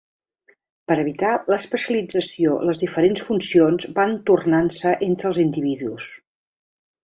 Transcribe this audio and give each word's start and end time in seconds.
Per 0.91 0.95
evitar 1.01 1.33
l'especialització 1.55 2.55
les 2.69 2.81
diferents 2.85 3.27
funcions 3.29 3.87
van 4.01 4.19
tornant-se 4.33 4.97
entre 5.11 5.33
els 5.33 5.45
individus. 5.49 6.13